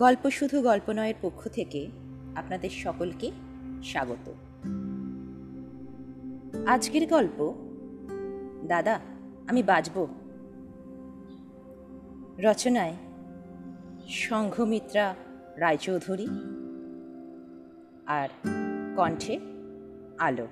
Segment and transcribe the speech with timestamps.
[0.00, 1.90] গল্প শুধু গল্প নয়ের পক্ষ থেকে
[2.36, 3.30] আপনাদের সকলকে
[3.82, 4.32] স্বাগত।
[6.66, 7.54] আজকের গল্প,
[8.66, 9.00] দাদা,
[9.48, 10.06] আমি বাজব।
[12.38, 12.96] রচনায়
[14.08, 15.14] সংঘমিত্রা
[15.56, 16.26] রায়চৌধুরী
[18.06, 18.28] আর
[18.96, 19.40] কণ্ঠে
[20.18, 20.46] আলো।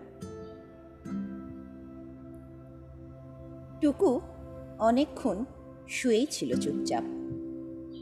[3.81, 4.21] টুকু
[4.79, 5.45] অনেকক্ষণ
[5.89, 7.05] শুয়েই ছিল চুপচাপ,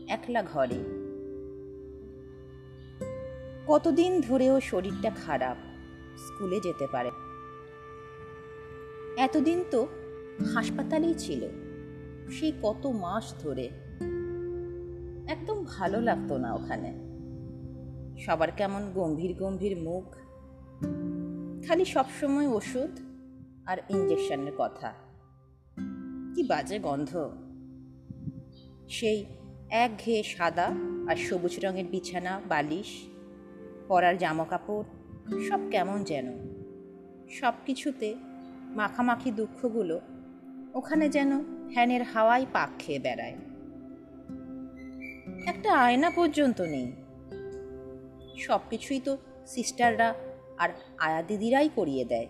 [0.08, 0.95] একলা ঘরে।
[3.66, 5.56] কতদিন ধরেও শরীরটা খারাপ,
[6.18, 7.10] স্কুলে যেতে পারে
[9.16, 9.88] এতদিন তো
[10.54, 11.48] হাসপাতালেই ছিল
[12.30, 13.70] সেই কত মাস ধরে।
[15.26, 16.92] একদম ভালো লাগতো না ওখানে।
[18.18, 20.04] সবার কেমন গম্ভীর গম্ভীর মুখ,
[21.66, 22.98] খালি সবসময় ওষুধ
[23.66, 24.92] আর ইঞ্জেকশনের কথা।
[26.34, 27.30] কি বাজে গন্ধ।
[28.88, 29.26] সেই
[29.70, 30.72] এক ঘেয়ে সাদা
[31.08, 33.08] আর সবুজ রঙের বিছানা, বালিশ
[33.88, 34.84] পরার জামা কাপড়
[35.48, 36.26] সব কেমন যেন।
[37.30, 38.14] সব কিছুতে
[38.60, 40.00] মাখামাখি দুঃখগুলো
[40.74, 43.34] ওখানে যেন ফ্যানের হাওয়ায় পাক খেয়ে বেড়ায়।
[45.46, 46.92] একটা আয়না পর্যন্ত নেই।
[48.38, 50.14] সব কিছুই তো সিস্টাররা
[50.58, 52.28] আর আয়া দিদিরাই করিয়ে দেয়।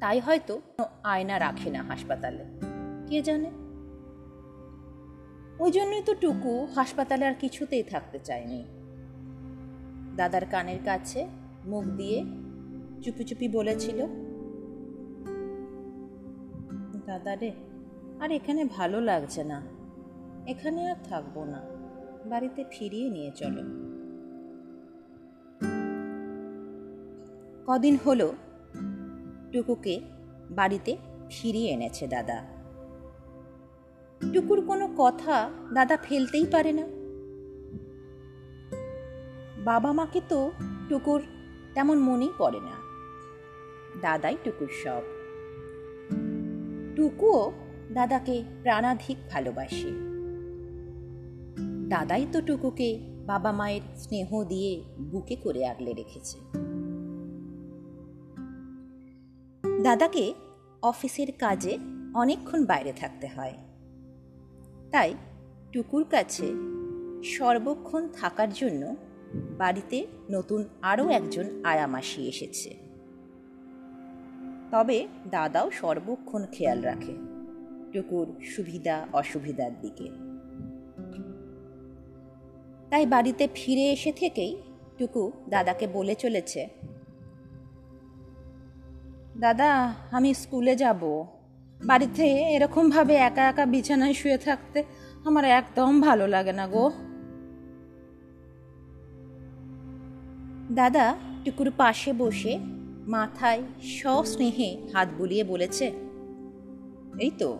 [0.00, 0.60] তাই হয়তো
[1.02, 2.44] আয়না রাখে না হাসপাতালে,
[3.06, 3.50] কে জানে?
[5.58, 8.64] ওই জন্যই তো টুকু হাসপাতালে আর কিছুতেই থাকতে চায়নি
[10.16, 11.28] দাদার কানের কাছে
[11.66, 12.24] মুখ দিয়ে
[13.02, 14.06] চুপি চুপি বলেছিল,
[17.06, 17.52] দাদা রে,
[18.20, 19.62] আর এখানে ভালো লাগছে না।
[20.46, 21.62] এখানে আর থাকব না।
[22.28, 23.62] বাড়িতে ফিরিয়ে নিয়ে চলো।
[27.66, 28.32] কদিন হলো
[29.52, 30.00] টুকুকে
[30.50, 30.96] বাড়িতে
[31.30, 32.44] ফিরিয়ে এনেছে দাদা।
[34.32, 37.03] টুকুর কোনো কথা দাদা ফেলতেই পারে না।
[39.64, 40.52] বাবা মাকে তো
[40.88, 41.22] টুকুর
[41.74, 42.84] তেমন মনেই পড়ে না।
[44.00, 45.02] দাদাই টুকুর সব।
[46.96, 47.52] টুকুও
[47.92, 49.90] দাদাকে প্রাণাধিক ভালোবাসে।
[51.88, 56.38] দাদাই তো টুকুকে বাবা মায়ের স্নেহ দিয়ে বুকে করে আগলে রেখেছে।
[59.82, 60.34] দাদাকে
[60.82, 61.78] অফিসের কাজে
[62.14, 63.54] অনেকক্ষণ বাইরে থাকতে হয়।
[64.92, 65.14] তাই
[65.72, 66.52] টুকুর কাছে
[67.24, 68.96] সর্বক্ষণ থাকার জন্য
[69.58, 72.70] বাড়িতে নতুন আরও একজন আয়ামাসি এসেছে।
[74.70, 74.98] তবে
[75.30, 77.14] দাদাও সর্বক্ষণ খেয়াল রাখে
[77.92, 80.06] টুকুর সুবিধা অসুবিধার দিকে।
[82.90, 84.56] তাই বাড়িতে ফিরে এসে থেকেই
[84.98, 86.68] টুকু দাদাকে বলে চলেছে,
[89.40, 89.70] দাদা,
[90.12, 91.02] আমি স্কুলে যাব।
[91.80, 94.78] বাড়িতে এরকমভাবে একা একা বিছানায় শুয়ে থাকতে
[95.24, 96.84] আমার একদম ভালো লাগে না গো।
[100.80, 101.06] দাদা
[101.44, 102.52] টুকুর পাশে বসে
[103.14, 103.62] মাথায়
[103.96, 105.86] সস্নেহে হাত বুলিয়ে বলেছে,
[107.24, 107.50] এই তো,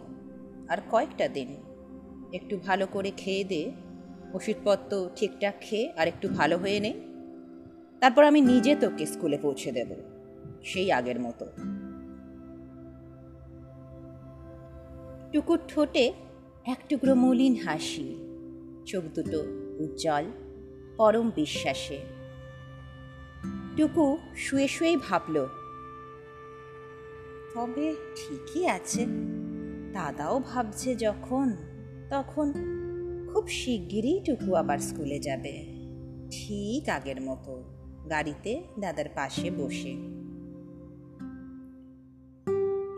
[0.69, 1.51] আর কয়েকটা দিন।
[2.33, 3.63] একটু ভালো করে খেয়ে দে,
[4.35, 6.93] ওষুধপত্র ঠিকঠাক খেয়ে আর একটু ভালো হয়ে নে।
[8.01, 9.91] তারপর আমি নিজে তোকে স্কুলে পৌঁছে দেব,
[10.71, 11.47] সেই আগের মতো।
[15.33, 16.05] টুকুর ঠোঁটে
[16.73, 18.09] এক টুকরো মলিন হাসি,
[18.87, 19.41] চোখ দুটো
[19.83, 20.25] উজ্জ্বল,
[20.97, 21.99] পরম বিশ্বাসে।
[23.77, 25.47] টুকু শুয়ে শুয়েই ভাবল,
[27.55, 29.07] তবে ঠিকই আছে।
[29.93, 31.53] দাদাও ভাবছে যখন,
[32.11, 32.53] তখন
[33.33, 35.53] খুব শিগগিরই টুকু আবার স্কুলে যাবে।
[36.31, 37.63] ঠিক আগের মতো
[38.11, 39.93] গাড়িতে দাদার পাশে বসে।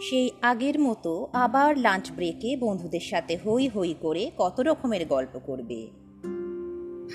[0.00, 5.90] সেই আগের মতো আবার লাঞ্চ ব্রেকে বন্ধুদের সাথে হই হই করে কত রকমের গল্প করবে।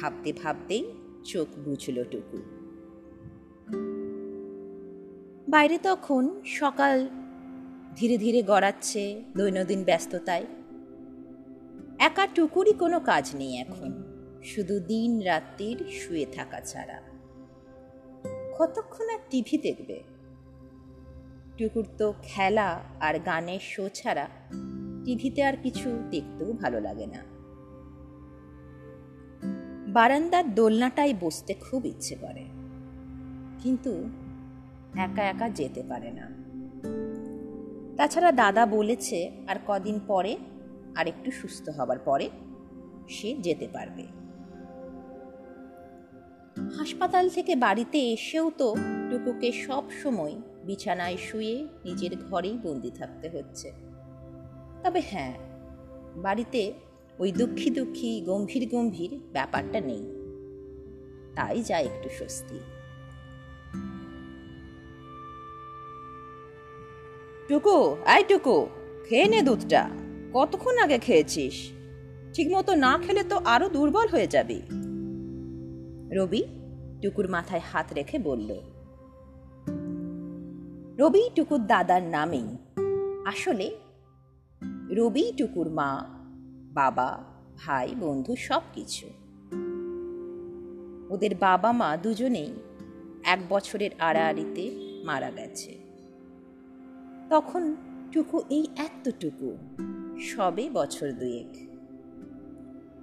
[0.01, 0.91] ভাবতে ভাবতেই
[1.23, 2.60] চোখ বুঝল টুকু।
[5.51, 7.07] বাইরে তখন সকাল
[7.95, 10.45] ধীরে ধীরে গড়াচ্ছে দৈনন্দিন ব্যস্ততায়।
[11.99, 14.03] একা টুকুরই কোনো কাজ নেই এখন।
[14.43, 17.01] শুধু দিন রাত্রির শুয়ে থাকা ছাড়া।
[18.57, 20.03] কতক্ষণ আর টিভি দেখবে?
[21.57, 24.27] টুকুর তো খেলা আর গানের শো ছাড়া
[25.05, 27.23] টিভিতে আর কিছু দেখতেও ভালো লাগে না।
[29.87, 32.45] বারান্দার দোলনাটায় বসতে খুব ইচ্ছে করে।
[33.63, 34.09] কিন্তু
[34.97, 36.41] একা একা যেতে পারে না।
[37.97, 40.37] তাছাড়া দাদা বলেছে, আর কদিন পরে,
[40.95, 42.29] আর একটু সুস্থ হবার পরে,
[43.09, 44.03] সে যেতে পারবে।
[46.77, 48.75] হাসপাতাল থেকে বাড়িতে এসেও তো
[49.09, 50.35] টুকুকে সব সময়
[50.65, 53.71] বিছানায় শুয়ে নিজের ঘরেই বন্দি থাকতে হচ্ছে।
[54.83, 55.33] তবে হ্যাঁ
[56.15, 56.73] বাড়িতে
[57.19, 60.03] ওই দুঃখী দুঃখী গম্ভীর গম্ভীর ব্যাপারটা নেই।
[61.35, 62.80] তাই যা একটু স্বস্তি।
[67.51, 68.67] টুকু আই টুকু,
[69.09, 69.89] খেয়ে নে দুধটা।
[70.33, 71.71] কতক্ষণ আগে খেয়েছিস?
[72.33, 74.61] ঠিকমতো না খেলে তো আরও দুর্বল হয়ে যাবি।
[76.11, 76.43] রবি
[77.01, 78.49] টুকুর মাথায় হাত রেখে বলল,
[80.97, 82.47] রবি টুকুর দাদার নামেই
[83.25, 83.75] আসলে
[84.95, 85.89] রবি টুকুর মা,
[86.73, 87.23] বাবা,
[87.57, 89.07] ভাই, বন্ধু সব কিছু
[91.09, 92.53] ওদের বাবা মা দুজনেই
[93.23, 94.63] এক বছরের আড়াআড়িতে
[95.03, 95.80] মারা গেছে।
[97.31, 97.75] তখন
[98.11, 99.57] টুকু এই এতটুকু,
[100.19, 101.69] সবে বছর দুয়েক।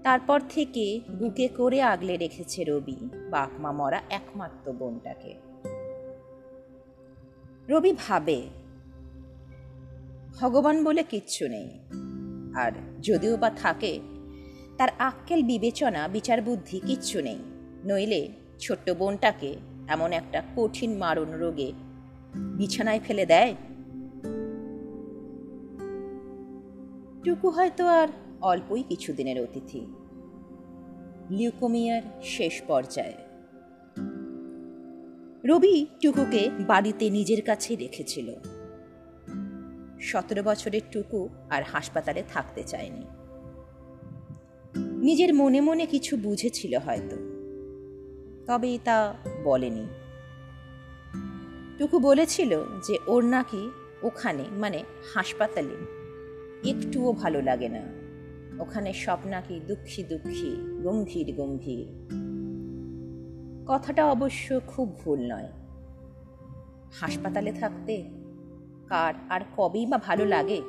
[0.02, 2.96] তারপর থেকে বুকে করে আগলে রেখেছে রবি
[3.30, 5.34] বাকমা মরা একমাত্র বোনটাকে।
[7.68, 8.42] রবি ভাবে,
[10.40, 11.70] ভগবান বলে কিচ্ছু নেই।
[12.54, 12.72] আর
[13.02, 14.00] যদিও বা থাকে,
[14.78, 17.38] তার আক্কেল বিবেচনা, বিচার বুদ্ধি কিচ্ছু নেই।
[17.84, 18.28] নইলে
[18.60, 19.56] ছোট্ট বোনটাকে
[19.88, 21.72] এমন একটা কঠিন মারণ রোগে
[22.36, 23.54] বিছানায় ফেলে দেয়?
[27.28, 28.08] টুকু হয়তো আর
[28.40, 29.80] অল্পই কিছুদিনের অতিথি।
[31.30, 33.14] লিউকোমিয়ার শেষ পর্যায়ে।
[35.44, 38.34] রবি টুকুকে বাড়িতে নিজের কাছে রেখেছিল।
[40.00, 43.04] সতেরো বছরের টুকু আর হাসপাতালে থাকতে চায়নি।
[44.80, 47.16] নিজের মনে মনে কিছু বুঝেছিল হয়তো।
[48.46, 49.14] তবে তা
[49.44, 49.86] বলেনি।
[51.78, 53.70] টুকু বলেছিল যে ওর নাকি
[54.02, 54.84] ওখানে মানে
[55.14, 55.97] হাসপাতালে
[56.64, 57.82] একটুও ভালো লাগে না।
[58.62, 62.08] ওখানে সব নাকি দুঃখী দুঃখী, গম্ভীর গম্ভীর।
[63.66, 65.48] কথাটা অবশ্য খুব ভুল নয়।
[66.92, 68.04] হাসপাতালে থাকতে
[68.88, 70.62] কার আর কবেই বা ভালো লাগে?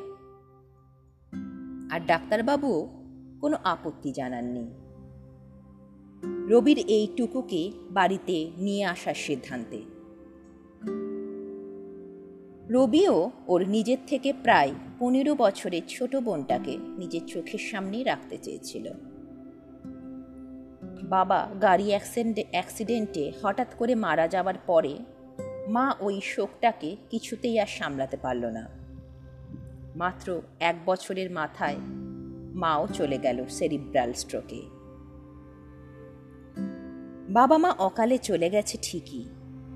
[1.91, 2.89] আর ডাক্তারবাবুও
[3.41, 4.69] কোনো আপত্তি জানাননি।
[6.50, 9.81] রবির এই টুকুকে বাড়িতে নিয়ে আসার সিদ্ধান্তে।
[12.69, 18.90] রবিও ওর নিজের থেকে প্রায় পনেরো বছরের ছোট বোনটাকে নিজের চোখের সামনেই রাখতে চেয়েছিল।
[21.04, 21.96] বাবা গাড়ি
[22.51, 24.98] অ্যাক্সিডেন্টে হঠাৎ করে মারা যাওয়ার পরে
[25.68, 28.69] মা ওই শোকটাকে কিছুতেই আর সামলাতে পারল না।
[29.96, 31.75] মাত্র এক বছরের মাথায়
[32.54, 34.62] মাও চলে গেল সেরিব্রাল স্ট্রোকে।
[37.30, 39.24] বাবা মা অকালে চলে গেছে ঠিকই,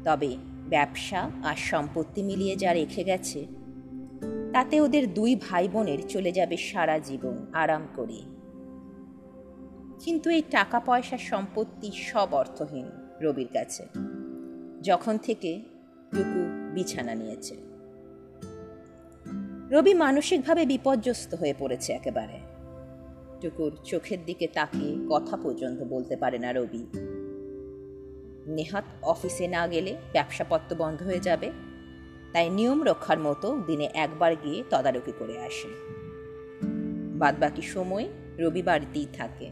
[0.04, 0.38] তবে
[0.70, 3.62] ব্যবসা আর সম্পত্তি মিলিয়ে যা রেখে গেছে
[4.54, 8.22] তাতে ওদের দুই ভাই বোনের চলে যাবে সারা জীবন আরাম করে।
[10.00, 12.90] কিন্তু এই টাকা পয়সা সম্পত্তি সব অর্থহীন
[13.22, 13.88] রবির কাছে।
[14.81, 15.62] যখন থেকে
[16.12, 17.56] টুকু বিছানা নিয়েছে।
[19.70, 22.40] রবি মানসিকভাবে বিপর্যস্ত হয়ে পড়েছে একেবারে।
[23.42, 26.86] টুকুর চোখের দিকে তাকিয়ে কথা পর্যন্ত বলতে পারে না রবি।
[28.48, 31.52] নেহাত অফিসে না গেলে ব্যবসাপত্র বন্ধ হয়ে যাবে।
[32.33, 35.68] তাই নিয়ম রক্ষার মতো দিনে একবার গিয়ে তদারকি করে আসে।
[37.18, 38.07] বাদবাকি সময়
[38.38, 39.51] রবি বাড়িতেই থাকে।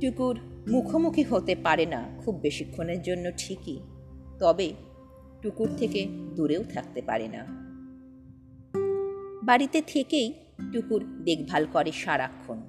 [0.00, 3.80] টুকুর মুখোমুখি হতে পারে না খুব বেশিক্ষণের জন্য ঠিকই,
[4.38, 4.72] তবে
[5.42, 7.46] টুকুর থেকে দূরেও থাকতে পারে না।
[9.42, 10.34] বাড়িতে থেকেই
[10.72, 12.60] টুকুর দেখভাল করে সারাক্ষণ।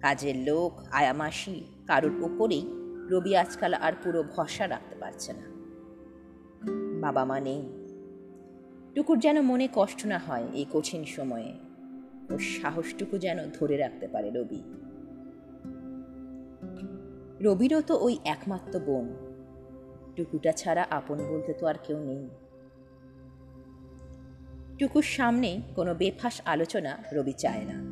[0.00, 2.62] কাজের লোক, আয়ামাসি কারোর উপরেই
[3.10, 5.55] রবি আজকাল আর পুরো ভরসা রাখতে পারছে না।
[7.06, 7.62] বাবা মা নেই।
[8.94, 11.52] টুকুর যেন মনে কষ্ট না হয় এই কঠিন সময়ে।
[12.30, 14.62] ওর সাহসটুকু যেন ধরে রাখতে পারে রবি।
[17.40, 19.14] রবিরও তো ওই একমাত্র বোন।
[20.16, 22.28] টুকুটা ছাড়া আপন বলতে তো আর কেউ নেই।
[24.78, 27.82] টুকুর সামনে কোনো বেফাস আলোচনা রবি চায় না।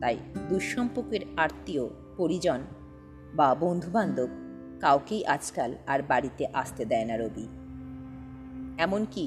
[0.00, 0.16] তাই
[0.48, 2.60] দুঃসম্পর্কের আত্মীয়, পরিজন
[3.34, 4.28] বা বন্ধুবান্ধব
[4.80, 7.61] কাউকেই আজকাল আর বাড়িতে আসতে দেয় না রবি।
[8.82, 9.26] এমনকি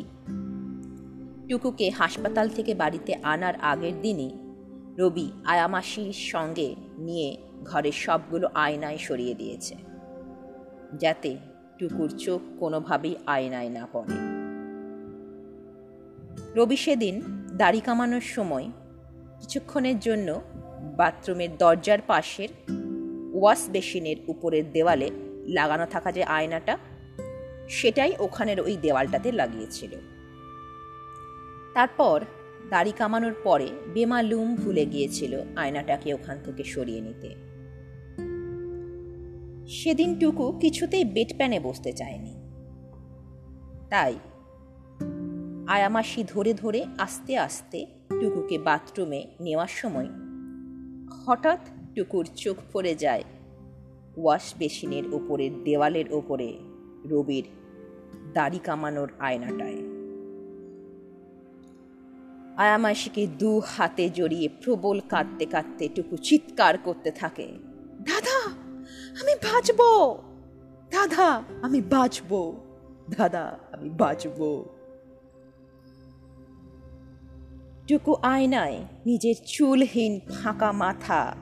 [1.50, 4.32] টুকুকে হাসপাতাল থেকে বাড়িতে আনার আগের দিনই
[4.98, 7.30] রবি আয়ামাসির সঙ্গে নিয়ে
[7.64, 9.76] ঘরের সবগুলো আয়নায় সরিয়ে দিয়েছে,
[11.02, 11.32] যাতে
[11.80, 14.18] টুকুর চোখ কোনোভাবেই আয়নায় না পড়ে।
[16.56, 17.16] রবি সেদিন
[17.58, 18.68] দাড়ি কামানোর সময়
[19.40, 20.30] কিছুক্ষণের জন্য
[20.98, 22.52] বাথরুমের দরজার পাশের
[23.34, 25.08] ওয়াশ বেসিনের উপরের দেওয়ালে
[25.48, 26.74] লাগানো থাকা যে আয়নাটা
[27.70, 29.92] সেটাই ওখানের ওই দেওয়ালটাতে লাগিয়েছিল।
[31.74, 32.22] তারপর
[32.70, 37.36] দাড়ি কামানোর পরে বেমালুম ভুলে গিয়েছিল আয়নাটাকে ওখান থেকে সরিয়ে নিতে।
[39.68, 42.36] সেদিন টুকু কিছুতেই বেড প্যানে বসতে চায়নি।
[43.90, 44.16] তাই
[45.68, 50.08] আয়ামাসি ধরে ধরে আস্তে আস্তে টুকুকে বাথরুমে নেওয়ার সময়
[51.26, 51.60] হঠাৎ
[51.96, 53.24] টুকুর চোখ পড়ে যায়
[54.18, 56.58] ওয়াশ বেসিনের ওপরের দেওয়ালের ওপরে।
[57.10, 57.44] রবির
[58.34, 59.96] দাড়ি কামানোর আয়নাটায়।
[62.58, 67.48] আয়ামাসিকে দু হাতে জড়িয়ে প্রবল কাঁদতে কাঁদতে টুকু চিৎকার করতে থাকে।
[68.02, 68.50] দাদা,
[69.22, 69.80] আমি বাঁচব!
[70.92, 72.56] দাদা, আমি বাঁচব!
[73.18, 74.66] দাদা, আমি বাঁচব!
[77.88, 81.36] টুকু আয়নায় নিজের চুলহীন ফাঁকা মাথা,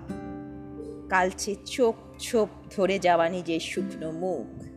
[1.10, 4.73] কালচে চোখ ছোপ ধরে যাওয়া নিজের শুকনো মুখ।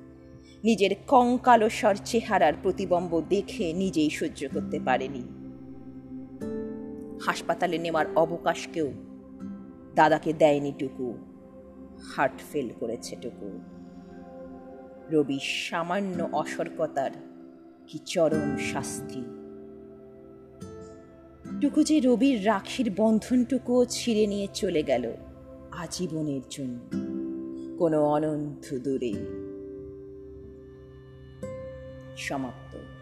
[0.66, 5.22] নিজের কঙ্কালসর চেহারার প্রতিবম্ব দেখে নিজেই সহ্য করতে পারেনি।
[7.22, 8.92] হাসপাতালে নেওয়ার অবকাশকেও
[9.94, 11.14] দাদাকে দেয়নি টুকু।
[12.16, 13.60] হার্ট ফেল করেছে টুকু।
[15.10, 17.10] রবি সামান্য অসর্কতার
[17.86, 19.24] কি চরম শাস্তি?
[21.60, 25.12] টুকু যে রবির রাখির বন্ধনটুকুও ছিঁড়ে নিয়ে চলে গেল
[25.70, 26.78] আজীবনের জন্য।
[27.78, 29.45] কোনো অনন্ত দূরে।
[32.16, 32.95] সমাপ্ত।